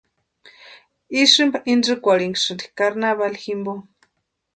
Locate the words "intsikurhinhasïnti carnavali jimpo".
1.73-3.73